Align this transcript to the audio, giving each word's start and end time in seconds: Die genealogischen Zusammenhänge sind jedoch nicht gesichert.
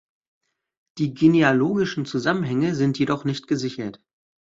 Die 0.97 1.13
genealogischen 1.13 2.07
Zusammenhänge 2.07 2.73
sind 2.73 2.97
jedoch 2.97 3.23
nicht 3.23 3.47
gesichert. 3.47 4.01